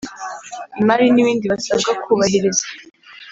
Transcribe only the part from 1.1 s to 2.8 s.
n ibindi basabwa kubahiriza